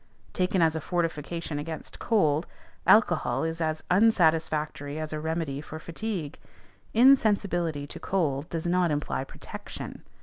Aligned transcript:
Taken 0.33 0.63
as 0.63 0.75
a 0.75 0.81
fortification 0.81 1.59
against 1.59 1.99
cold, 1.99 2.47
alcohol 2.87 3.43
is 3.43 3.61
as 3.61 3.83
unsatisfactory 3.91 4.97
as 4.97 5.13
a 5.13 5.19
remedy 5.19 5.61
for 5.61 5.77
fatigue. 5.77 6.39
Insensibility 6.91 7.85
to 7.85 7.99
cold 7.99 8.49
does 8.49 8.65
not 8.65 8.89
imply 8.89 9.23
protection. 9.23 10.01